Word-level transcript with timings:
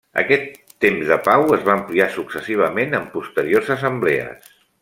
Aquest 0.19 0.55
temps 0.85 1.11
de 1.11 1.17
pau 1.27 1.45
es 1.59 1.67
va 1.69 1.75
ampliar 1.81 2.09
successivament 2.15 2.99
en 3.03 3.07
posteriors 3.19 3.73
assemblees. 3.77 4.53